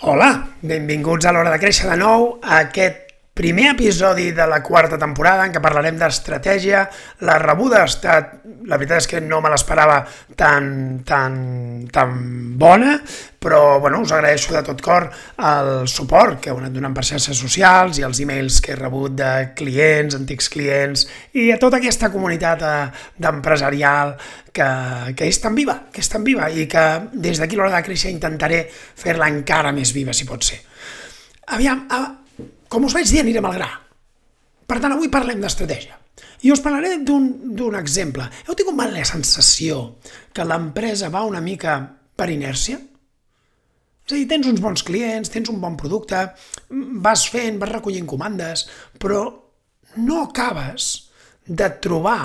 [0.00, 3.07] Hola, benvinguts a l'Hora de Créixer de nou a aquest
[3.38, 6.80] primer episodi de la quarta temporada en què parlarem d'estratègia.
[7.22, 8.32] La rebuda ha estat,
[8.66, 10.00] la veritat és que no me l'esperava
[10.34, 11.36] tan, tan,
[11.94, 12.18] tan
[12.58, 12.96] bona,
[13.38, 15.06] però bueno, us agraeixo de tot cor
[15.52, 19.14] el suport que heu anat donant per xarxes socials i els e-mails que he rebut
[19.22, 21.06] de clients, antics clients
[21.38, 22.76] i a tota aquesta comunitat eh,
[23.22, 24.16] d'empresarial
[24.50, 24.70] que,
[25.14, 28.10] que és tan viva, que és tan viva i que des d'aquí l'hora de créixer
[28.10, 30.64] intentaré fer-la encara més viva, si pot ser.
[31.54, 31.86] Aviam,
[32.68, 33.70] com us vaig dir, anirem al gra.
[34.68, 35.96] Per tant, avui parlem d'estratègia.
[36.44, 38.26] I us parlaré d'un exemple.
[38.46, 39.98] Heu tingut mal la sensació
[40.34, 41.80] que l'empresa va una mica
[42.18, 42.78] per inèrcia?
[44.08, 46.20] És a dir, tens uns bons clients, tens un bon producte,
[47.04, 48.64] vas fent, vas recollint comandes,
[49.00, 49.24] però
[50.00, 51.10] no acabes
[51.44, 52.20] de trobar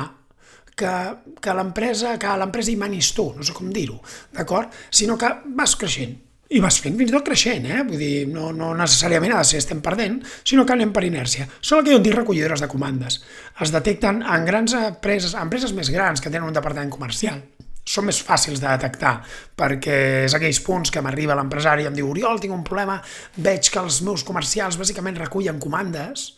[0.75, 0.93] que,
[1.41, 3.99] que l'empresa que l'empresa hi manis tu, no sé com dir-ho,
[4.35, 4.71] d'acord?
[4.89, 6.15] Sinó que vas creixent,
[6.53, 7.81] i vas fent fins i tot creixent, eh?
[7.87, 11.47] Vull dir, no, no necessàriament ha de ser estem perdent, sinó que anem per inèrcia.
[11.59, 13.19] Són el que jo en dic recollidores de comandes.
[13.65, 17.41] Es detecten en grans empreses, empreses més grans que tenen un departament comercial.
[17.83, 19.17] Són més fàcils de detectar,
[19.59, 19.97] perquè
[20.29, 23.01] és aquells punts que m'arriba l'empresari i em diu Oriol, tinc un problema,
[23.35, 26.29] veig que els meus comercials bàsicament recullen comandes,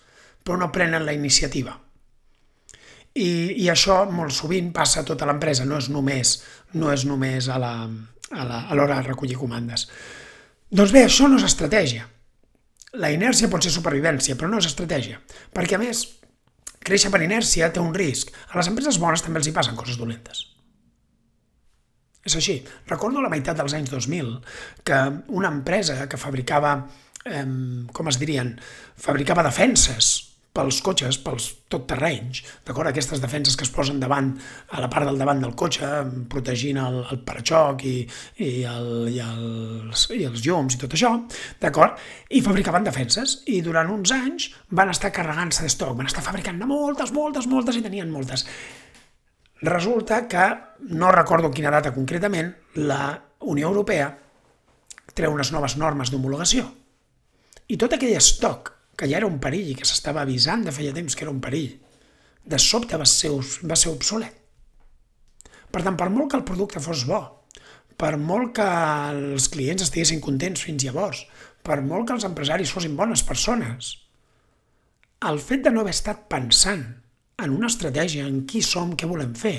[0.45, 1.75] però no prenen la iniciativa.
[3.15, 3.29] I,
[3.63, 6.33] i això molt sovint passa a tota l'empresa, no és només,
[6.75, 7.75] no és només a la,
[8.31, 9.87] a l'hora de recollir comandes.
[10.71, 12.07] Doncs bé, això no és estratègia.
[12.97, 15.19] La inèrcia pot ser supervivència, però no és estratègia.
[15.53, 16.05] Perquè, a més,
[16.85, 18.31] créixer per inèrcia té un risc.
[18.51, 20.45] A les empreses bones també els hi passen coses dolentes.
[22.25, 22.57] És així.
[22.89, 24.31] Recordo la meitat dels anys 2000
[24.87, 25.01] que
[25.37, 26.77] una empresa que fabricava,
[27.25, 27.45] eh,
[27.93, 28.55] com es dirien,
[28.97, 32.87] fabricava defenses pels cotxes, pels tot terrenys, d'acord?
[32.89, 34.31] Aquestes defenses que es posen davant,
[34.71, 35.89] a la part del davant del cotxe,
[36.31, 37.95] protegint el, el paraxoc i,
[38.39, 41.11] i, el, i, els, i els llums i tot això,
[41.61, 41.99] d'acord?
[42.31, 47.11] I fabricaven defenses i durant uns anys van estar carregant-se d'estoc, van estar fabricant moltes,
[47.15, 48.47] moltes, moltes i tenien moltes.
[49.65, 50.45] Resulta que,
[50.95, 53.15] no recordo quina data concretament, la
[53.45, 54.13] Unió Europea
[55.15, 56.67] treu unes noves normes d'homologació.
[57.71, 60.93] I tot aquell estoc que ja era un perill i que s'estava avisant de feia
[60.95, 61.75] temps que era un perill,
[62.45, 63.31] de sobte va ser,
[63.65, 64.35] va ser obsolet.
[65.71, 67.19] Per tant, per molt que el producte fos bo,
[67.99, 68.65] per molt que
[69.11, 71.25] els clients estiguessin contents fins llavors,
[71.65, 73.95] per molt que els empresaris fossin bones persones,
[75.25, 76.83] el fet de no haver estat pensant
[77.41, 79.57] en una estratègia, en qui som, què volem fer,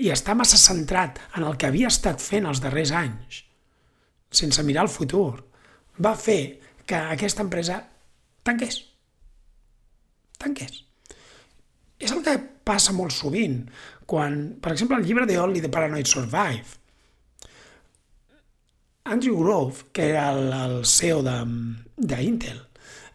[0.00, 3.44] i estar massa centrat en el que havia estat fent els darrers anys,
[4.32, 5.44] sense mirar el futur,
[6.00, 6.40] va fer
[6.88, 7.78] que aquesta empresa
[8.50, 8.82] tanqués.
[10.40, 10.82] Tanqués.
[12.00, 13.62] És el que passa molt sovint,
[14.10, 16.78] quan, per exemple, el llibre de Only the Paranoid Survive,
[19.10, 22.60] Andrew Grove, que era el, el CEO d'Intel,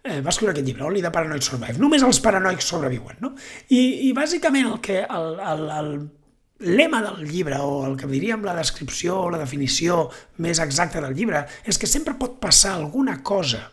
[0.04, 1.80] eh, va escriure aquest llibre, Only the Paranoid Survive.
[1.82, 3.34] Només els paranoics sobreviuen, no?
[3.70, 8.46] I, i bàsicament el que el, el, el lema del llibre, o el que diríem
[8.46, 10.10] la descripció o la definició
[10.44, 13.66] més exacta del llibre, és que sempre pot passar alguna cosa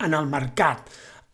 [0.00, 0.88] en el mercat,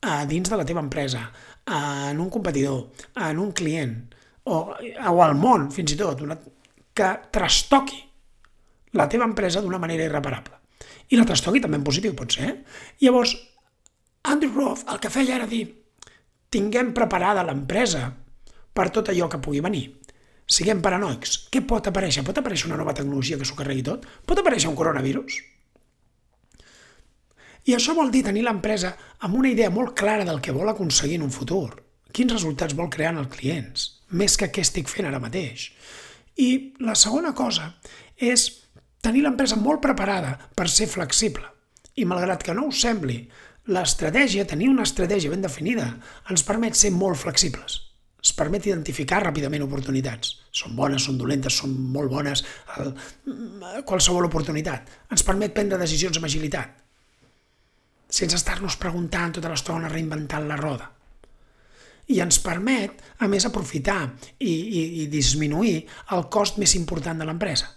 [0.07, 1.25] a dins de la teva empresa,
[1.67, 2.93] en un competidor,
[3.29, 3.97] en un client,
[4.45, 6.37] o, o al món, fins i tot, una,
[6.97, 8.03] que trastoqui
[8.97, 10.55] la teva empresa d'una manera irreparable.
[11.11, 12.53] I la trastoqui també en positiu, pot ser.
[13.03, 13.35] Llavors,
[14.27, 15.67] Andrew Roth el que feia era dir
[16.51, 18.09] tinguem preparada l'empresa
[18.77, 19.85] per tot allò que pugui venir.
[20.47, 21.49] Siguem paranoics.
[21.51, 22.23] Què pot aparèixer?
[22.27, 24.07] Pot aparèixer una nova tecnologia que s'ho carregui tot?
[24.27, 25.41] Pot aparèixer un coronavirus?
[27.67, 28.93] I això vol dir tenir l'empresa
[29.27, 31.73] amb una idea molt clara del que vol aconseguir en un futur.
[32.15, 35.73] Quins resultats vol crear en els clients, més que què estic fent ara mateix.
[36.39, 37.73] I la segona cosa
[38.17, 38.47] és
[39.03, 41.43] tenir l'empresa molt preparada per ser flexible.
[41.99, 43.19] I malgrat que no us sembli,
[43.67, 45.91] l'estratègia, tenir una estratègia ben definida,
[46.31, 47.81] ens permet ser molt flexibles.
[48.23, 50.37] Ens permet identificar ràpidament oportunitats.
[50.55, 52.47] Són bones, són dolentes, són molt bones,
[52.79, 52.95] el,
[53.91, 54.87] qualsevol oportunitat.
[55.11, 56.86] Ens permet prendre decisions amb agilitat
[58.09, 60.91] sense estar-nos preguntant tota l'estona reinventant la roda.
[62.07, 63.99] I ens permet, a més, aprofitar
[64.39, 65.81] i, i, i disminuir
[66.15, 67.73] el cost més important de l'empresa,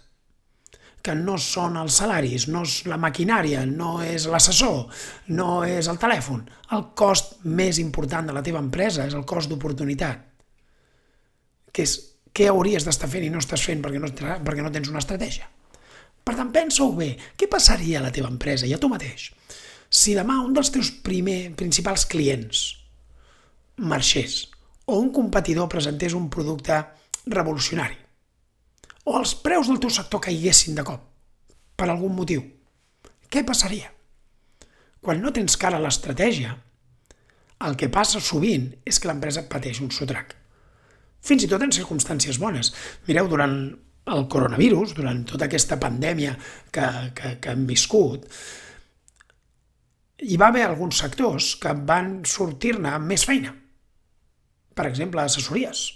[1.02, 4.84] que no són els salaris, no és la maquinària, no és l'assessor,
[5.34, 6.44] no és el telèfon.
[6.76, 10.22] El cost més important de la teva empresa és el cost d'oportunitat.
[11.72, 11.96] Que és
[12.36, 15.48] què hauries d'estar fent i no estàs fent perquè no, perquè no tens una estratègia.
[16.22, 17.14] Per tant, pensa-ho bé.
[17.34, 19.30] Què passaria a la teva empresa i a tu mateix
[19.90, 22.62] si demà un dels teus primer, principals clients
[23.80, 24.44] marxés
[24.86, 26.78] o un competidor presentés un producte
[27.26, 27.98] revolucionari
[29.10, 31.02] o els preus del teu sector caiguessin de cop,
[31.76, 32.44] per algun motiu,
[33.30, 33.90] què passaria?
[35.00, 36.52] Quan no tens cara a l'estratègia,
[37.66, 40.34] el que passa sovint és que l'empresa pateix un sotrac.
[41.24, 42.72] Fins i tot en circumstàncies bones.
[43.08, 43.56] Mireu, durant
[44.10, 46.34] el coronavirus, durant tota aquesta pandèmia
[46.72, 46.86] que,
[47.16, 48.26] que, que hem viscut,
[50.20, 53.54] hi va haver alguns sectors que van sortir-ne amb més feina.
[54.76, 55.88] Per exemple, assessories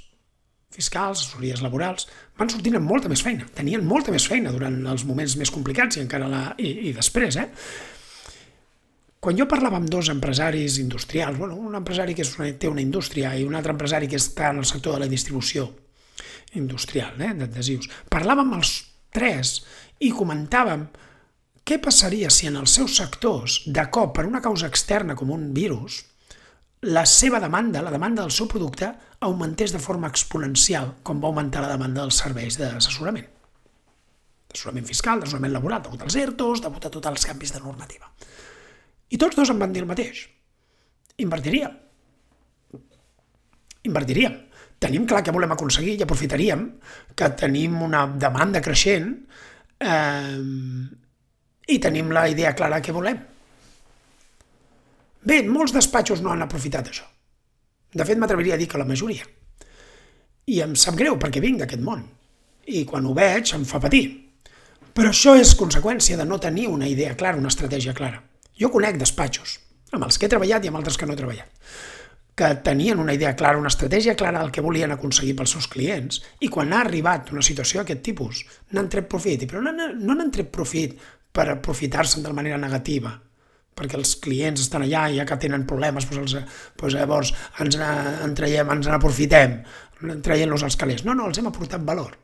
[0.75, 3.47] fiscals, assessories laborals, van sortint amb molta més feina.
[3.55, 7.39] Tenien molta més feina durant els moments més complicats i encara la, i, i després,
[7.39, 7.47] eh?
[9.25, 12.83] Quan jo parlava amb dos empresaris industrials, bueno, un empresari que és una, té una
[12.83, 15.71] indústria i un altre empresari que està en el sector de la distribució
[16.61, 18.75] industrial, eh, d'adhesius, parlàvem els
[19.15, 19.61] tres
[20.05, 20.85] i comentàvem
[21.65, 25.49] què passaria si en els seus sectors, de cop, per una causa externa com un
[25.57, 26.03] virus,
[26.85, 28.91] la seva demanda, la demanda del seu producte,
[29.25, 33.31] augmentés de forma exponencial, com va augmentar la demanda dels serveis d'assessorament.
[34.51, 38.11] D'assessorament fiscal, d'assessorament laboral, degut als ERTOs, degut a tots els canvis de normativa.
[39.09, 40.27] I tots dos em van dir el mateix.
[41.25, 41.79] Invertiríem.
[43.89, 44.37] Invertiríem.
[44.85, 46.67] Tenim clar què volem aconseguir i aprofitaríem
[47.17, 49.09] que tenim una demanda creixent
[49.81, 50.37] eh,
[51.69, 53.23] i tenim la idea clara què volem
[55.25, 57.07] Bé, molts despatxos no han aprofitat això.
[57.95, 59.25] De fet, m'atreviria a dir que la majoria.
[60.53, 62.03] I em sap greu perquè vinc d'aquest món.
[62.69, 64.05] I quan ho veig em fa patir.
[64.95, 68.21] Però això és conseqüència de no tenir una idea clara, una estratègia clara.
[68.61, 69.57] Jo conec despatxos,
[69.97, 71.49] amb els que he treballat i amb altres que no he treballat,
[72.37, 76.21] que tenien una idea clara, una estratègia clara del que volien aconseguir pels seus clients
[76.45, 80.53] i quan ha arribat una situació d'aquest tipus n'han tret profit, però no n'han tret
[80.55, 80.95] profit
[81.35, 83.13] per aprofitar-se'n de manera negativa,
[83.75, 87.33] perquè els clients estan allà i ja que tenen problemes, doncs, els, doncs llavors
[87.63, 89.57] ens en traiem, ens n'aprofitem,
[90.23, 91.03] traient-los als calés.
[91.07, 92.15] No, no, els hem aportat valor.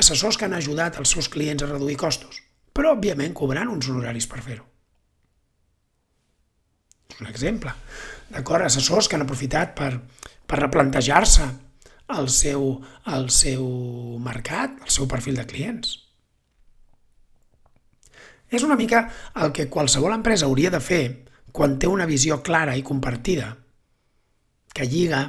[0.00, 2.40] Assessors que han ajudat els seus clients a reduir costos,
[2.74, 4.64] però òbviament cobrant uns honoraris per fer-ho.
[7.12, 7.74] És un exemple.
[8.32, 8.64] D'acord?
[8.64, 9.90] Assessors que han aprofitat per,
[10.48, 11.50] per replantejar-se
[12.16, 12.64] el seu,
[13.12, 13.68] el seu
[14.24, 16.00] mercat, el seu perfil de clients
[18.56, 19.04] és una mica
[19.42, 21.04] el que qualsevol empresa hauria de fer
[21.54, 23.52] quan té una visió clara i compartida
[24.74, 25.22] que lliga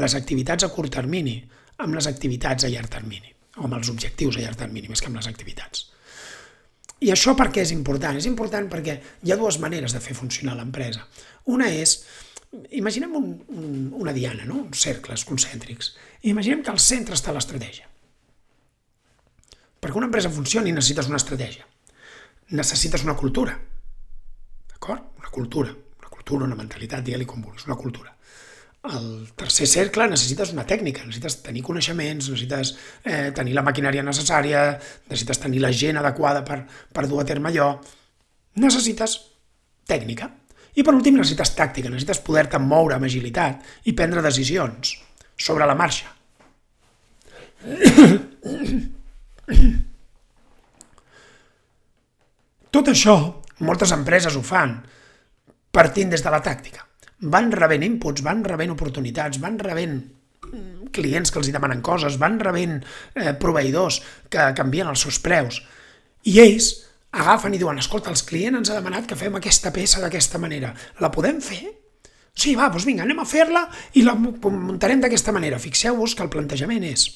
[0.00, 1.36] les activitats a curt termini
[1.84, 3.28] amb les activitats a llarg termini,
[3.60, 5.90] o amb els objectius a llarg termini, més que amb les activitats.
[7.04, 8.16] I això per què és important?
[8.16, 11.04] És important perquè hi ha dues maneres de fer funcionar l'empresa.
[11.52, 11.98] Una és,
[12.80, 14.62] imaginem un, un, una diana, no?
[14.64, 15.92] uns cercles concèntrics,
[16.24, 17.84] i imaginem que al centre està l'estratègia.
[19.76, 21.68] Perquè una empresa funcioni necessites una estratègia
[22.50, 23.58] necessites una cultura.
[24.68, 25.02] D'acord?
[25.18, 25.74] Una cultura.
[25.98, 28.12] Una cultura, una mentalitat, digue-li com vulguis, una cultura.
[28.86, 34.76] El tercer cercle necessites una tècnica, necessites tenir coneixements, necessites eh, tenir la maquinària necessària,
[35.10, 36.60] necessites tenir la gent adequada per,
[36.94, 37.72] per dur a terme allò.
[38.62, 39.16] Necessites
[39.88, 40.30] tècnica.
[40.76, 44.94] I per últim necessites tàctica, necessites poder-te moure amb agilitat i prendre decisions
[45.48, 46.12] sobre la marxa.
[52.76, 53.14] Tot això,
[53.64, 54.74] moltes empreses ho fan,
[55.72, 56.82] partint des de la tàctica.
[57.32, 59.94] Van rebent inputs, van rebent oportunitats, van rebent
[60.50, 65.16] mm, clients que els hi demanen coses, van rebent eh, proveïdors que canvien els seus
[65.24, 65.62] preus.
[66.28, 66.68] I ells
[67.16, 70.74] agafen i diuen, escolta, el client ens ha demanat que fem aquesta peça d'aquesta manera.
[71.00, 71.62] La podem fer?
[72.36, 75.62] Sí, va, doncs vinga, anem a fer-la i la muntarem d'aquesta manera.
[75.64, 77.08] Fixeu-vos que el plantejament és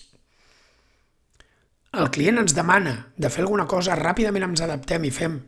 [1.92, 5.40] el client ens demana de fer alguna cosa, ràpidament ens adaptem i fem,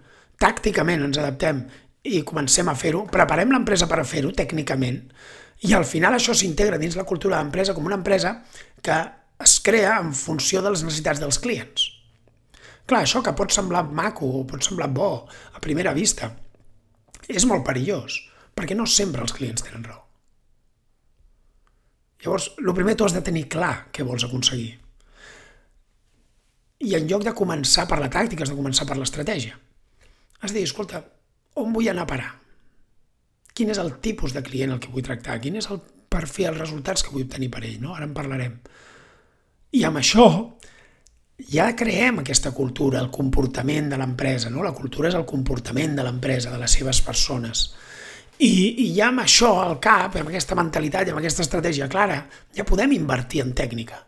[0.43, 1.63] tàcticament ens adaptem
[2.03, 5.05] i comencem a fer-ho, preparem l'empresa per a fer-ho tècnicament
[5.63, 8.41] i al final això s'integra dins la cultura de l'empresa com una empresa
[8.83, 8.99] que
[9.43, 11.87] es crea en funció de les necessitats dels clients.
[12.87, 15.11] Clar, això que pot semblar maco o pot semblar bo
[15.55, 16.33] a primera vista
[17.31, 18.19] és molt perillós,
[18.59, 20.03] perquè no sempre els clients tenen raó.
[22.23, 24.82] Llavors, el primer tu has de tenir clar què vols aconseguir.
[26.83, 29.59] I en lloc de començar per la tàctica, has de començar per l'estratègia.
[30.43, 31.03] Has de dir, escolta,
[31.63, 32.31] on vull anar a parar?
[33.55, 35.39] Quin és el tipus de client el que vull tractar?
[35.43, 35.79] Quin és el
[36.11, 37.79] perfil, els resultats que vull obtenir per ell?
[37.83, 37.95] No?
[37.95, 38.59] Ara en parlarem.
[39.79, 40.27] I amb això
[41.53, 44.65] ja creem aquesta cultura, el comportament de l'empresa, no?
[44.65, 47.65] La cultura és el comportament de l'empresa, de les seves persones.
[48.43, 48.53] I,
[48.85, 52.25] I ja amb això al cap, amb aquesta mentalitat i amb aquesta estratègia clara,
[52.57, 54.01] ja podem invertir en tècnica.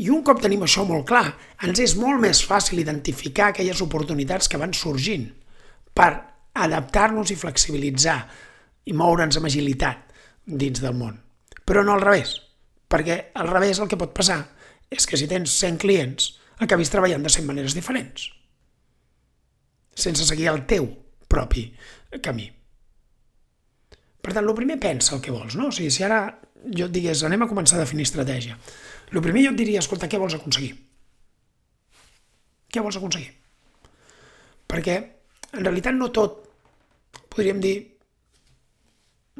[0.00, 1.26] I un cop tenim això molt clar,
[1.66, 5.26] ens és molt més fàcil identificar aquelles oportunitats que van sorgint
[5.92, 6.10] per
[6.54, 8.18] adaptar-nos i flexibilitzar
[8.88, 10.12] i moure'ns amb agilitat
[10.46, 11.18] dins del món.
[11.68, 12.38] Però no al revés,
[12.88, 14.40] perquè al revés el que pot passar
[14.92, 16.32] és que si tens 100 clients
[16.64, 18.30] acabis treballant de 100 maneres diferents,
[19.94, 20.88] sense seguir el teu
[21.28, 21.68] propi
[22.24, 22.48] camí.
[24.22, 25.68] Per tant, el primer pensa el que vols, no?
[25.68, 26.20] O sigui, si ara
[26.62, 28.58] jo et digués, anem a començar a definir estratègia,
[29.12, 30.72] el primer jo et diria, escolta, què vols aconseguir?
[32.72, 33.32] Què vols aconseguir?
[34.72, 34.98] Perquè,
[35.52, 36.38] en realitat, no tot,
[37.32, 37.74] podríem dir,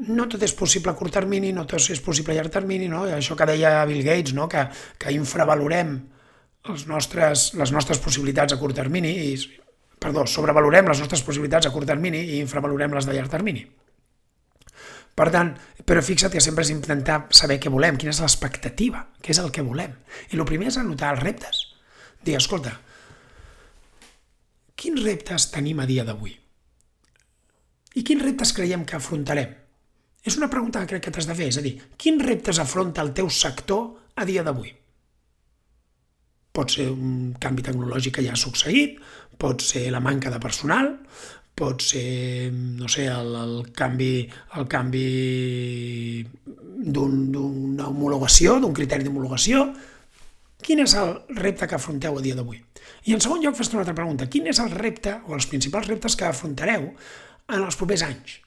[0.09, 3.05] no tot és possible a curt termini, no tot és possible a llarg termini, no?
[3.09, 4.49] això que deia Bill Gates, no?
[4.52, 4.67] que,
[5.00, 5.97] que infravalorem
[6.73, 9.62] els nostres, les nostres possibilitats a curt termini, i,
[10.02, 13.64] perdó, sobrevalorem les nostres possibilitats a curt termini i infravalorem les de llarg termini.
[15.19, 15.52] Per tant,
[15.85, 19.50] però fixa't que sempre és intentar saber què volem, quina és l'expectativa, què és el
[19.52, 19.92] que volem.
[20.33, 21.61] I el primer és anotar els reptes.
[22.25, 22.73] Dir, escolta,
[24.78, 26.33] quins reptes tenim a dia d'avui?
[27.92, 29.52] I quins reptes creiem que afrontarem?
[30.25, 33.02] És una pregunta que crec que t'has de fer, és a dir, quins reptes afronta
[33.02, 34.71] el teu sector a dia d'avui?
[36.52, 39.00] Pot ser un canvi tecnològic que ja ha succeït,
[39.40, 40.92] pot ser la manca de personal,
[41.54, 44.26] pot ser, no sé, el, el canvi,
[44.59, 45.06] el canvi
[46.82, 49.66] d'una un, homologació, d'un criteri d'homologació.
[50.62, 52.62] Quin és el repte que afronteu a dia d'avui?
[53.11, 54.28] I en segon lloc, fes una altra pregunta.
[54.30, 58.38] Quin és el repte o els principals reptes que afrontareu en els propers anys?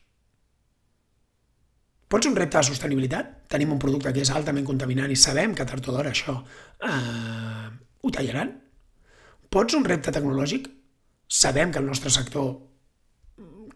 [2.10, 3.32] Pot ser un repte de sostenibilitat?
[3.52, 6.38] Tenim un producte que és altament contaminant i sabem que tard o d'hora això
[6.86, 7.68] eh,
[8.02, 8.54] ho tallaran?
[9.52, 10.70] Pot ser un repte tecnològic?
[11.28, 12.54] Sabem que el nostre sector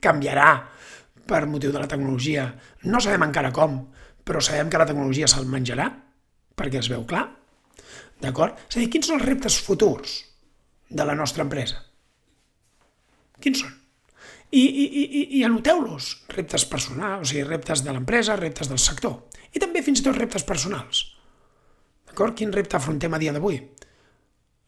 [0.04, 0.52] canviarà
[1.30, 2.48] per motiu de la tecnologia.
[2.90, 3.82] No sabem encara com,
[4.26, 5.90] però sabem que la tecnologia se'l menjarà,
[6.58, 7.28] perquè es veu clar.
[8.20, 8.58] D'acord?
[8.68, 10.18] És a dir, quins són els reptes futurs
[10.90, 11.80] de la nostra empresa?
[13.40, 13.76] Quins són?
[14.50, 19.20] I, i, i, i anoteu-los, reptes personals, o sigui, reptes de l'empresa, reptes del sector,
[19.54, 21.04] i també fins i tot reptes personals.
[22.10, 22.36] D'acord?
[22.38, 23.60] Quin repte afrontem a dia d'avui?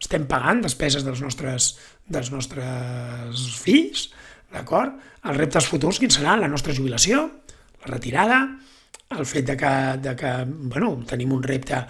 [0.01, 1.75] Estem pagant despeses dels nostres,
[2.09, 4.07] dels nostres fills,
[4.53, 4.97] d'acord?
[5.23, 6.41] Els reptes futurs, quins seran?
[6.41, 7.23] La nostra jubilació,
[7.83, 8.41] la retirada,
[9.11, 11.81] el fet de que, de que bueno, tenim un repte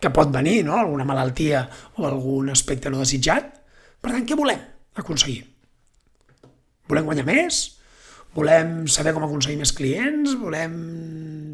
[0.00, 0.78] que pot venir, no?
[0.78, 1.66] alguna malaltia
[1.96, 3.52] o algun aspecte no desitjat.
[4.00, 4.62] Per tant, què volem
[5.00, 5.42] aconseguir?
[6.90, 7.60] Volem guanyar més?
[8.34, 10.36] Volem saber com aconseguir més clients?
[10.40, 10.74] Volem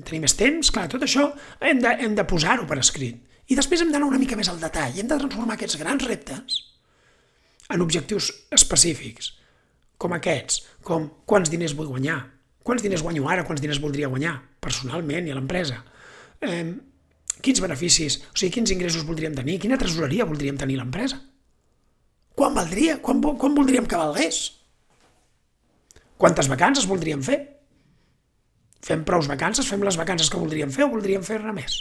[0.06, 0.70] tenir més temps?
[0.72, 3.18] Clar, tot això hem de, hem de posar-ho per escrit.
[3.46, 4.94] I després hem d'anar una mica més al detall.
[4.94, 6.62] Hem de transformar aquests grans reptes
[7.72, 9.32] en objectius específics,
[9.98, 12.18] com aquests, com quants diners vull guanyar,
[12.66, 15.80] quants diners guanyo ara, quants diners voldria guanyar, personalment i a l'empresa,
[16.42, 16.74] eh,
[17.40, 21.20] quins beneficis, o sigui, quins ingressos voldríem tenir, quina tresoreria voldríem tenir l'empresa,
[22.36, 24.44] quan valdria, quan, quan voldríem que valgués,
[26.16, 27.38] Quantes vacances voldríem fer?
[28.86, 29.68] Fem prous vacances?
[29.68, 31.76] Fem les vacances que voldríem fer o voldríem fer-ne més?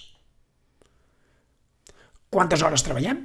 [2.33, 3.21] Quantes hores treballem?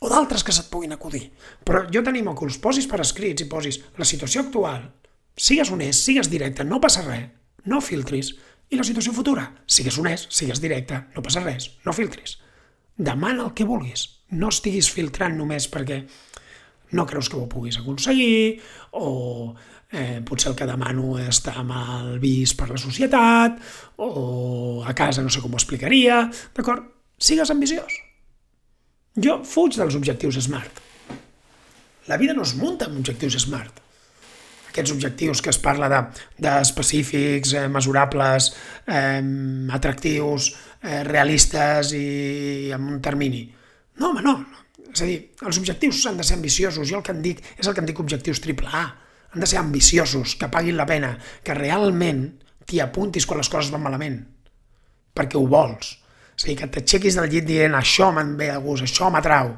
[0.00, 1.28] O d'altres que se't puguin acudir.
[1.66, 4.84] Però jo tenim que els posis per escrits i posis la situació actual,
[5.34, 7.30] sigues honest, sigues directe, no passa res,
[7.66, 8.34] no filtris,
[8.70, 12.36] i la situació futura, sigues honest, sigues directe, no passa res, no filtris.
[12.98, 16.02] Demana el que vulguis, no estiguis filtrant només perquè
[16.92, 18.60] no creus que ho puguis aconseguir,
[18.96, 19.54] o
[19.90, 23.58] eh, potser el que demano està mal vist per la societat,
[24.04, 26.26] o a casa no sé com ho explicaria,
[26.56, 26.92] d'acord?
[27.18, 28.07] Sigues ambiciós.
[29.18, 30.78] Jo fuig dels objectius SMART.
[32.06, 33.80] La vida no es munta amb objectius SMART.
[34.70, 38.52] Aquests objectius que es parla d'específics, de, eh, mesurables,
[38.86, 39.22] eh,
[39.74, 43.42] atractius, eh, realistes i amb un termini.
[43.96, 44.46] No, home, no.
[44.92, 46.88] És a dir, els objectius han de ser ambiciosos.
[46.88, 48.86] Jo el que en dic és el que en dic objectius triple A.
[49.32, 53.70] Han de ser ambiciosos, que paguin la pena, que realment t'hi apuntis quan les coses
[53.70, 54.22] van malament,
[55.14, 55.98] perquè ho vols.
[56.38, 59.50] A dir, que t'aixequis del llit dient això me'n ve a gust, això m'atrau,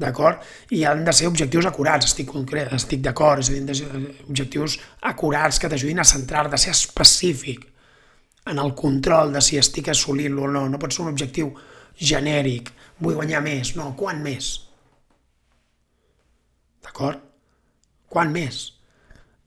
[0.00, 0.40] d'acord?
[0.72, 2.30] I han de ser objectius acurats, estic,
[2.64, 4.78] estic d'acord, és a dir, objectius
[5.10, 7.66] acurats que t'ajudin a centrar de ser específic
[8.48, 10.64] en el control de si estic assolint-lo o no.
[10.68, 11.52] No pot ser un objectiu
[11.98, 12.72] genèric,
[13.02, 14.54] vull guanyar més, no, quan més?
[16.84, 17.20] D'acord?
[18.08, 18.62] Quan més?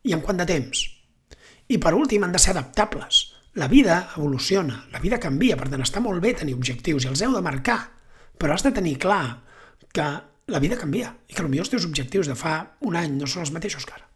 [0.06, 0.86] I en quant de temps?
[1.72, 3.31] I per últim han de ser adaptables.
[3.54, 7.22] La vida evoluciona, la vida canvia, per tant està molt bé tenir objectius i els
[7.26, 7.82] heu de marcar,
[8.40, 9.42] però has de tenir clar
[9.92, 10.06] que
[10.48, 12.54] la vida canvia i que potser els teus objectius de fa
[12.88, 14.08] un any no són els mateixos que ara.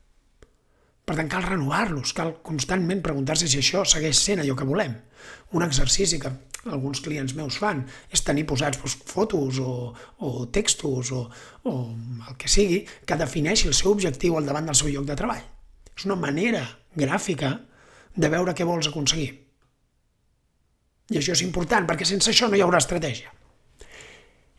[1.06, 4.96] Per tant, cal renovar-los, cal constantment preguntar-se si això segueix sent allò que volem.
[5.52, 6.32] Un exercici que
[6.72, 7.84] alguns clients meus fan
[8.16, 9.92] és tenir posats doncs, fotos o,
[10.24, 11.28] o textos o,
[11.68, 15.20] o el que sigui que defineixi el seu objectiu al davant del seu lloc de
[15.20, 15.44] treball.
[15.92, 16.64] És una manera
[16.96, 17.58] gràfica
[18.16, 19.32] de veure què vols aconseguir.
[21.12, 23.32] I això és important, perquè sense això no hi haurà estratègia.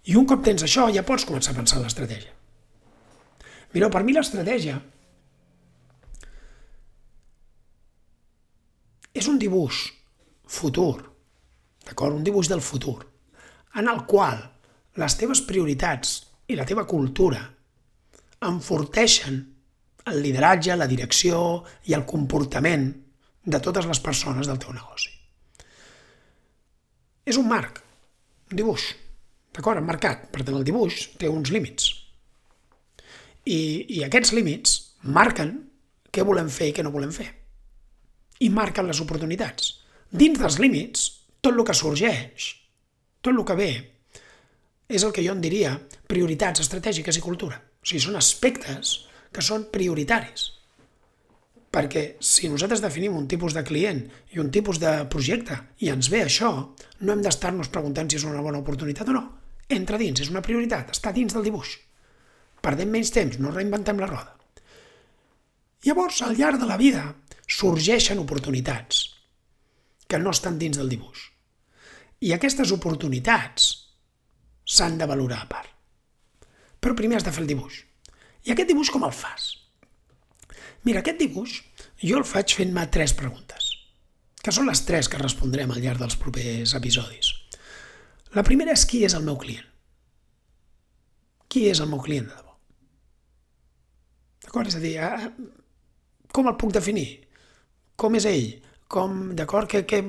[0.07, 2.35] I un cop tens això, ja pots començar a pensar en l'estratègia.
[3.75, 4.77] Mireu, per mi l'estratègia
[9.17, 9.81] és un dibuix
[10.47, 11.01] futur,
[11.89, 12.15] d'acord?
[12.15, 13.01] Un dibuix del futur,
[13.75, 14.39] en el qual
[15.01, 17.43] les teves prioritats i la teva cultura
[18.47, 19.41] enforteixen
[20.07, 22.87] el lideratge, la direcció i el comportament
[23.47, 25.13] de totes les persones del teu negoci.
[27.27, 27.81] És un marc,
[28.51, 28.91] un dibuix,
[29.55, 29.83] d'acord?
[29.87, 30.29] Marcat.
[30.35, 31.89] Per tant, el dibuix té uns límits.
[33.47, 33.59] I,
[33.99, 34.77] I aquests límits
[35.07, 35.57] marquen
[36.11, 37.29] què volem fer i què no volem fer
[38.43, 39.77] i marquen les oportunitats.
[40.13, 41.07] Dins dels límits,
[41.41, 42.51] tot el que sorgeix,
[43.25, 43.71] tot el que ve,
[44.87, 45.73] és el que jo en diria
[46.11, 47.59] prioritats estratègiques i cultura.
[47.59, 48.93] O sigui, són aspectes
[49.33, 50.51] que són prioritaris.
[51.77, 53.99] Perquè si nosaltres definim un tipus de client
[54.33, 56.49] i un tipus de projecte i ens ve això,
[57.05, 59.25] no hem d'estar-nos preguntant si és una bona oportunitat o no.
[59.77, 61.75] Entra dins, és una prioritat, està dins del dibuix.
[62.65, 64.33] Perdem menys temps, no reinventem la roda.
[65.85, 67.05] Llavors, al llarg de la vida,
[67.47, 69.05] sorgeixen oportunitats
[70.09, 71.29] que no estan dins del dibuix.
[72.25, 73.69] I aquestes oportunitats
[74.65, 75.71] s'han de valorar a part.
[76.81, 77.83] Però primer has de fer el dibuix.
[78.49, 79.66] I aquest dibuix com el fas?
[80.87, 81.59] Mira, aquest dibuix
[82.03, 83.73] jo el faig fent-me tres preguntes,
[84.43, 87.33] que són les tres que respondrem al llarg dels propers episodis.
[88.37, 89.67] La primera és qui és el meu client?
[91.51, 92.57] Qui és el meu client de debò?
[94.47, 94.71] D'acord?
[94.71, 95.31] És a dir, eh,
[96.33, 97.27] com el puc definir?
[97.97, 98.51] com és ell,
[98.93, 100.03] com, d'acord, que, que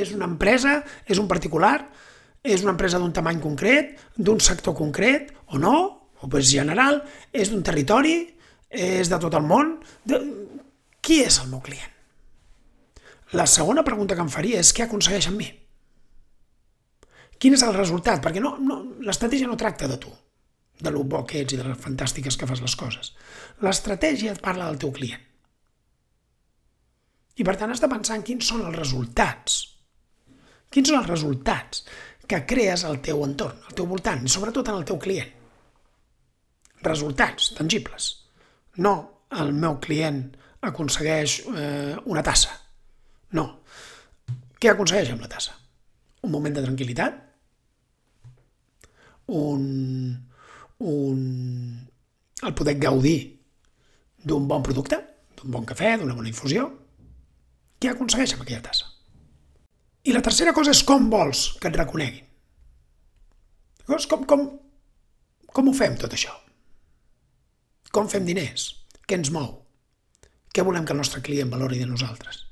[0.00, 1.76] és una empresa, és un particular,
[2.42, 5.76] és una empresa d'un tamany concret, d'un sector concret, o no,
[6.22, 8.16] o és general, és d'un territori,
[8.72, 9.76] és de tot el món.
[10.08, 10.18] De...
[11.02, 11.90] Qui és el meu client?
[13.32, 15.48] La segona pregunta que em faria és què aconsegueix amb mi?
[17.42, 18.20] Quin és el resultat?
[18.22, 20.12] Perquè no, no, l'estratègia no tracta de tu,
[20.78, 23.12] de lo bo que ets i de les fantàstiques que fas les coses.
[23.64, 25.24] L'estratègia et parla del teu client.
[27.40, 29.58] I per tant has de pensar en quins són els resultats.
[30.72, 31.82] Quins són els resultats
[32.28, 35.32] que crees al teu entorn, al teu voltant, i sobretot en el teu client.
[36.84, 38.12] Resultats tangibles.
[38.78, 38.94] No
[39.40, 40.22] el meu client
[40.64, 42.54] aconsegueix eh, una tassa.
[43.36, 43.46] No.
[44.60, 45.56] Què aconsegueix amb la tassa?
[46.22, 47.18] Un moment de tranquil·litat?
[49.32, 49.64] Un,
[50.78, 51.22] un,
[52.42, 53.16] el poder gaudir
[54.22, 54.98] d'un bon producte,
[55.38, 56.68] d'un bon cafè, d'una bona infusió,
[57.82, 58.86] què aconsegueix amb aquella tassa?
[60.06, 62.28] I la tercera cosa és com vols que et reconeguin.
[63.86, 64.46] Com, com,
[65.50, 66.34] com ho fem tot això?
[67.92, 68.70] Com fem diners?
[69.04, 69.50] Què ens mou?
[70.52, 72.46] Què volem que el nostre client valori de nosaltres?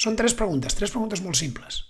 [0.00, 1.82] Són tres preguntes, tres preguntes molt simples.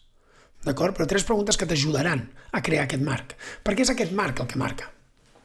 [0.64, 0.96] D'acord?
[0.96, 3.36] Però tres preguntes que t'ajudaran a crear aquest marc.
[3.62, 4.90] Perquè és aquest marc el que marca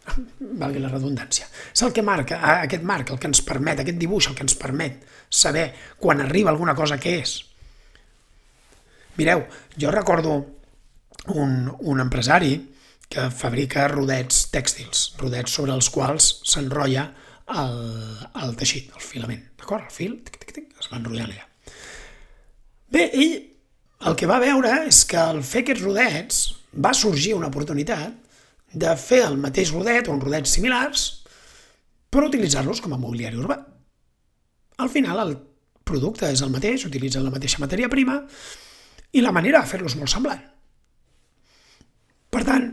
[0.64, 1.46] valgui la redundància.
[1.74, 4.58] És el que marca, aquest marc, el que ens permet, aquest dibuix, el que ens
[4.58, 5.68] permet saber
[6.02, 7.36] quan arriba alguna cosa que és.
[9.20, 9.44] Mireu,
[9.78, 10.36] jo recordo
[11.36, 12.56] un, un empresari
[13.10, 17.08] que fabrica rodets tèxtils, rodets sobre els quals s'enrotlla
[17.50, 17.80] el,
[18.44, 19.88] el teixit, el filament, d'acord?
[19.90, 21.48] El fil, tic, tic, tic, es va enrotllant allà.
[22.94, 23.36] Bé, ell
[24.10, 26.44] el que va veure és que al fer aquests rodets
[26.86, 28.14] va sorgir una oportunitat
[28.74, 31.08] de fer el mateix rodet o rodets similars,
[32.10, 33.58] però utilitzar-los com a mobiliari urbà.
[34.80, 35.34] Al final, el
[35.84, 38.22] producte és el mateix, utilitzen la mateixa matèria prima
[39.12, 40.46] i la manera de fer-los molt semblant.
[42.30, 42.70] Per tant,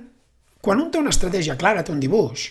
[0.66, 2.48] quan un té una estratègia clara, té un dibuix,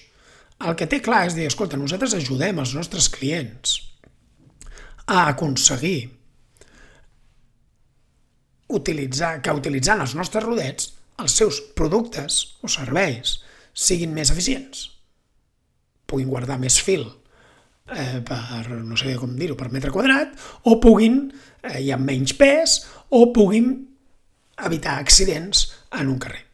[0.65, 3.75] el que té clar és dir, escolta, nosaltres ajudem els nostres clients
[5.05, 6.07] a aconseguir
[8.75, 13.37] utilitzar, que utilitzant els nostres rodets els seus productes o serveis
[13.75, 14.87] siguin més eficients,
[16.07, 17.05] puguin guardar més fil
[17.91, 21.21] eh, per, no sé com dir-ho, per metre quadrat, o puguin,
[21.63, 22.79] eh, hi ha menys pes,
[23.11, 23.71] o puguin
[24.65, 26.44] evitar accidents en un carrer.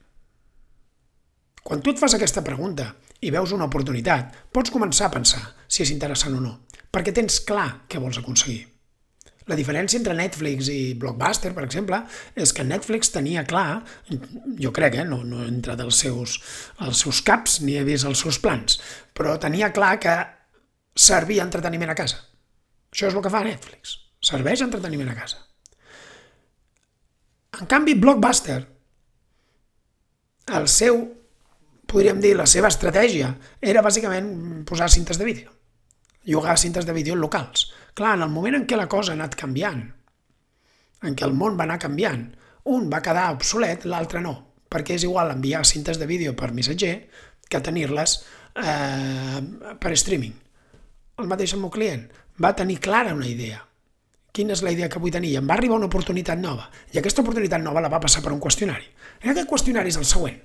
[1.63, 2.89] Quan tu et fas aquesta pregunta
[3.21, 6.53] i veus una oportunitat, pots començar a pensar si és interessant o no,
[6.91, 8.65] perquè tens clar què vols aconseguir.
[9.49, 11.97] La diferència entre Netflix i Blockbuster, per exemple,
[12.37, 13.81] és que Netflix tenia clar,
[14.61, 16.37] jo crec, eh, no, no he entrat als seus,
[16.85, 18.77] als seus caps ni he vist els seus plans,
[19.17, 20.17] però tenia clar que
[20.95, 22.21] servia entreteniment a casa.
[22.93, 23.97] Això és el que fa Netflix.
[24.21, 25.41] Serveix entreteniment a casa.
[27.59, 28.61] En canvi, Blockbuster,
[30.57, 31.01] el seu,
[31.91, 35.57] podríem dir, la seva estratègia era bàsicament posar cintes de vídeo
[36.23, 37.73] llogar cintes de vídeo locals.
[37.93, 39.81] Clar, en el moment en què la cosa ha anat canviant,
[41.01, 42.27] en què el món va anar canviant,
[42.71, 44.35] un va quedar obsolet, l'altre no,
[44.69, 46.93] perquè és igual enviar cintes de vídeo per missatger
[47.49, 48.19] que tenir-les
[48.61, 49.41] eh,
[49.81, 50.37] per streaming.
[51.19, 52.05] El mateix amb el client.
[52.41, 53.59] Va tenir clara una idea.
[54.31, 55.33] Quina és la idea que vull tenir?
[55.33, 56.69] I em va arribar una oportunitat nova.
[56.93, 58.87] I aquesta oportunitat nova la va passar per un qüestionari.
[59.25, 60.39] I aquest qüestionari és el següent.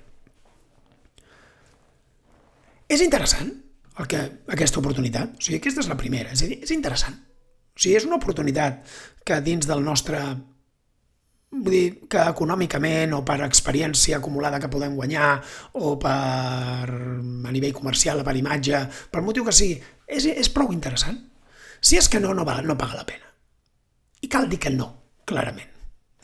[2.87, 3.51] És interessant?
[3.99, 4.19] el que,
[4.53, 5.37] aquesta oportunitat.
[5.37, 6.33] O sigui, aquesta és la primera.
[6.33, 7.17] És a dir, és interessant.
[7.17, 8.85] O sigui, és una oportunitat
[9.25, 10.21] que dins del nostre
[11.47, 15.29] vull dir que econòmicament o per experiència acumulada que podem guanyar
[15.79, 21.17] o per a nivell comercial, per imatge, per motiu que sigui, és, és prou interessant.
[21.79, 23.31] Si és que no, no, va, no paga la pena.
[24.21, 24.89] I cal dir que no,
[25.25, 25.71] clarament.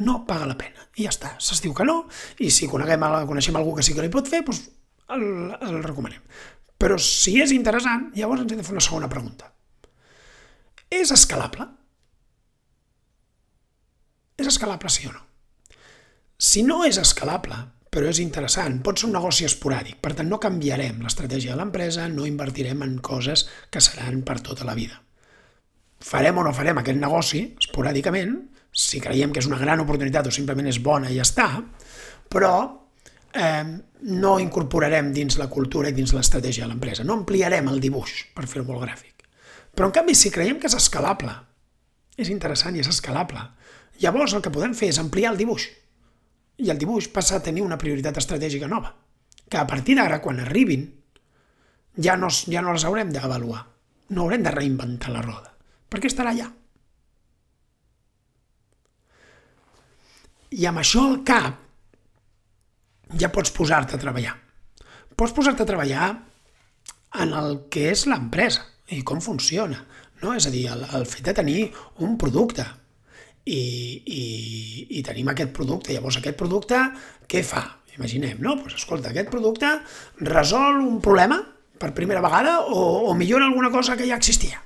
[0.04, 0.90] No paga la pena.
[0.98, 1.36] I ja està.
[1.40, 2.04] Se'ls diu que no,
[2.44, 4.66] i si coneguem, coneixem algú que sí que li pot fer, doncs
[5.16, 5.26] el,
[5.60, 6.22] el recomanem.
[6.80, 9.52] Però si és interessant, llavors ens hem de fer una segona pregunta.
[10.94, 11.68] És escalable?
[14.38, 15.22] És escalable sí o no?
[16.44, 17.56] Si no és escalable,
[17.94, 22.08] però és interessant, pot ser un negoci esporàdic, per tant no canviarem l'estratègia de l'empresa,
[22.10, 24.98] no invertirem en coses que seran per tota la vida.
[26.04, 28.34] Farem o no farem aquest negoci esporàdicament,
[28.74, 31.48] si creiem que és una gran oportunitat o simplement és bona i ja està,
[32.34, 32.56] però
[33.34, 33.64] eh,
[34.02, 37.04] no incorporarem dins la cultura i dins l'estratègia de l'empresa.
[37.04, 39.28] No ampliarem el dibuix, per fer-ho molt gràfic.
[39.74, 41.34] Però, en canvi, si creiem que és escalable,
[42.18, 43.42] és interessant i és escalable,
[44.04, 45.70] llavors el que podem fer és ampliar el dibuix.
[46.62, 48.94] I el dibuix passa a tenir una prioritat estratègica nova,
[49.50, 50.86] que a partir d'ara, quan arribin,
[51.98, 53.64] ja no, ja no les haurem d'avaluar.
[54.14, 55.56] No haurem de reinventar la roda,
[55.90, 56.52] perquè estarà allà.
[60.54, 61.63] I amb això al cap,
[63.20, 64.36] ja pots posar-te a treballar.
[65.18, 66.10] Pots posar-te a treballar
[67.24, 69.84] en el que és l'empresa i com funciona.
[70.24, 70.34] No?
[70.34, 71.60] És a dir, el, el fet de tenir
[72.06, 72.66] un producte
[73.46, 74.26] i, i,
[75.00, 75.94] i tenim aquest producte.
[75.94, 76.80] Llavors, aquest producte,
[77.30, 77.64] què fa?
[77.94, 78.58] Imaginem, no?
[78.62, 79.70] Pues, escolta, aquest producte
[80.26, 81.44] resol un problema
[81.78, 84.64] per primera vegada o, o millora alguna cosa que ja existia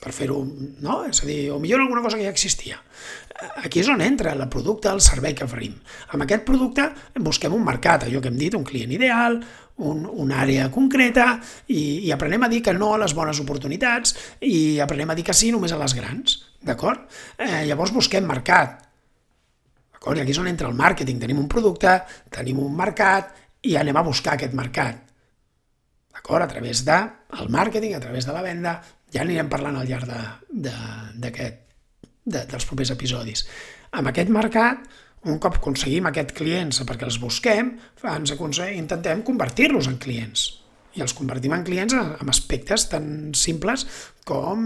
[0.00, 0.38] per fer-ho,
[0.84, 1.02] no?
[1.08, 2.78] És a dir, o millor alguna cosa que ja existia.
[3.64, 5.76] Aquí és on entra el producte, el servei que oferim.
[6.12, 6.88] Amb aquest producte
[7.24, 9.38] busquem un mercat, allò que hem dit, un client ideal,
[9.84, 11.28] un, una àrea concreta,
[11.68, 15.26] i, i aprenem a dir que no a les bones oportunitats i aprenem a dir
[15.26, 17.08] que sí només a les grans, d'acord?
[17.36, 18.78] Eh, llavors busquem mercat,
[19.96, 20.16] d'acord?
[20.20, 21.20] I aquí és on entra el màrqueting.
[21.20, 21.98] Tenim un producte,
[22.32, 23.34] tenim un mercat
[23.66, 25.06] i anem a buscar aquest mercat
[26.26, 26.42] d'acord?
[26.42, 28.82] A través del de màrqueting, a través de la venda,
[29.14, 30.20] ja anirem parlant al llarg de,
[30.66, 30.74] de,
[31.22, 31.32] de,
[32.24, 33.46] de, dels propers episodis.
[33.96, 34.84] Amb aquest mercat,
[35.26, 37.74] un cop aconseguim aquests clients perquè els busquem,
[38.12, 40.46] ens intentem convertir-los en clients.
[40.96, 43.84] I els convertim en clients amb aspectes tan simples
[44.26, 44.62] com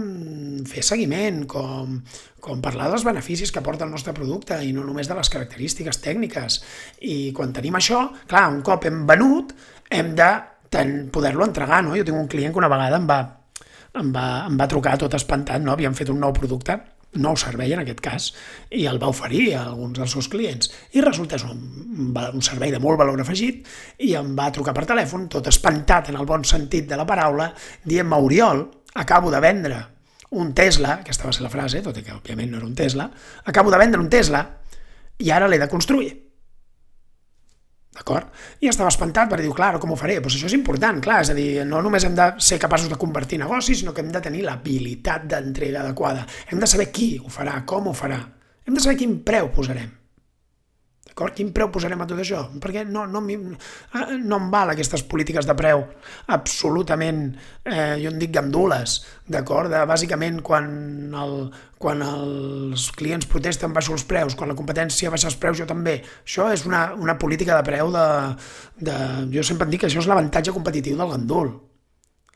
[0.69, 1.97] fer seguiment, com,
[2.39, 5.99] com parlar dels beneficis que aporta el nostre producte i no només de les característiques
[6.01, 6.61] tècniques.
[7.03, 9.51] I quan tenim això, clar, un cop hem venut,
[9.91, 10.31] hem de
[11.11, 11.83] poder-lo entregar.
[11.83, 11.97] No?
[11.99, 13.19] Jo tinc un client que una vegada em va,
[13.99, 15.75] em va, em va trucar tot espantat, no?
[15.75, 16.77] havíem fet un nou producte,
[17.19, 18.29] nou servei en aquest cas,
[18.71, 20.71] i el va oferir a alguns dels seus clients.
[20.95, 21.59] I resulta és un,
[22.15, 23.67] un servei de molt valor afegit
[23.99, 27.51] i em va trucar per telèfon, tot espantat en el bon sentit de la paraula,
[27.83, 28.63] dient-me, Oriol,
[28.95, 29.83] acabo de vendre
[30.31, 33.09] un Tesla, aquesta va ser la frase, tot i que òbviament no era un Tesla,
[33.43, 34.45] acabo de vendre un Tesla
[35.19, 36.30] i ara l'he de construir.
[37.91, 38.29] D'acord?
[38.63, 40.17] I estava espantat perquè diu, clar, com ho faré?
[40.23, 42.99] Pues això és important, clar, és a dir, no només hem de ser capaços de
[42.99, 46.25] convertir negocis, sinó que hem de tenir l'habilitat d'entrega adequada.
[46.49, 48.21] Hem de saber qui ho farà, com ho farà.
[48.65, 50.00] Hem de saber quin preu posarem.
[51.01, 51.33] D'acord?
[51.35, 52.43] Quin preu posarem a tot això?
[52.61, 55.81] Perquè no, no, eh, no em val aquestes polítiques de preu
[56.31, 57.23] absolutament,
[57.65, 59.73] eh, jo en dic gandules, d'acord?
[59.73, 60.69] De, bàsicament, quan,
[61.23, 61.33] el,
[61.81, 65.97] quan els clients protesten baixo els preus, quan la competència baixa els preus, jo també.
[66.21, 68.05] Això és una, una política de preu de,
[68.79, 68.99] de...
[69.33, 71.51] Jo sempre dic que això és l'avantatge competitiu del gandul.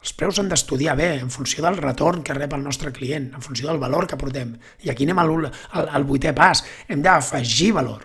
[0.02, 3.46] Els preus s'han d'estudiar bé, en funció del retorn que rep el nostre client, en
[3.46, 4.52] funció del valor que portem.
[4.84, 6.66] I aquí anem al, al, al vuitè pas.
[6.90, 8.04] Hem d'afegir valor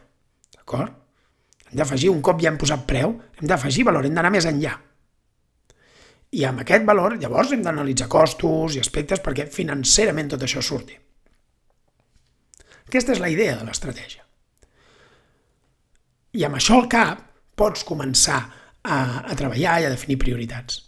[0.70, 0.94] D'acord?
[1.70, 4.76] Hem d'afegir, un cop ja hem posat preu, hem d'afegir valor, hem d'anar més enllà.
[6.30, 10.94] I amb aquest valor, llavors, hem d'analitzar costos i aspectes perquè financerament tot això surti.
[12.86, 14.22] Aquesta és la idea de l'estratègia.
[16.38, 17.26] I amb això al cap
[17.58, 20.84] pots començar a, a treballar i a definir prioritats.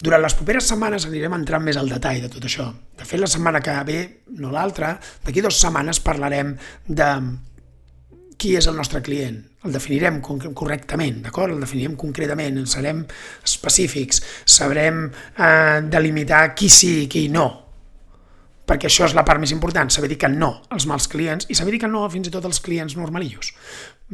[0.00, 2.70] Durant les properes setmanes anirem entrant més al detall de tot això.
[2.96, 4.00] De fet, la setmana que ve,
[4.40, 4.94] no l'altra,
[5.24, 6.54] d'aquí dues setmanes parlarem
[6.88, 7.08] de
[8.40, 9.36] qui és el nostre client.
[9.66, 11.52] El definirem correctament, d'acord?
[11.52, 13.04] El definirem concretament, serem
[13.44, 17.48] específics, sabrem eh, delimitar qui sí i qui no,
[18.70, 21.58] perquè això és la part més important, saber dir que no als mals clients i
[21.58, 23.52] saber dir que no fins i tot als clients normalillos.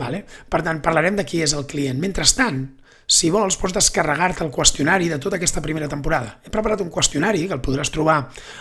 [0.00, 0.24] Vale?
[0.24, 2.00] Per tant, parlarem de qui és el client.
[2.00, 2.64] Mentrestant,
[3.06, 6.38] si vols, pots descarregar-te el qüestionari de tota aquesta primera temporada.
[6.44, 8.18] He preparat un qüestionari que el podràs trobar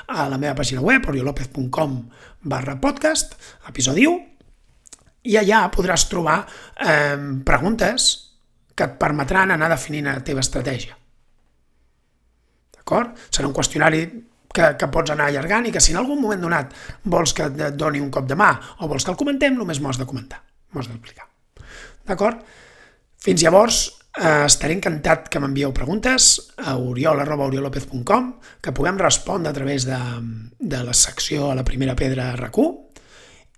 [0.07, 1.97] a la meva pàgina web, oriolopez.com
[2.45, 3.35] barra podcast,
[3.71, 4.34] episodi 1,
[5.31, 8.11] i allà podràs trobar eh, preguntes
[8.75, 10.95] que et permetran anar definint la teva estratègia.
[12.75, 13.15] D'acord?
[13.29, 14.03] Serà un qüestionari
[14.55, 17.79] que, que pots anar allargant i que si en algun moment donat vols que et
[17.79, 20.43] doni un cop de mà o vols que el comentem, només m'ho has de comentar,
[20.71, 21.29] m'ho has d'explicar.
[22.05, 22.43] D'acord?
[23.25, 23.85] Fins llavors,
[24.15, 28.29] Eh, estaré encantat que m'envieu preguntes a oriol.oriolopez.com,
[28.63, 29.97] que puguem respondre a través de,
[30.55, 32.55] de la secció a la primera pedra rac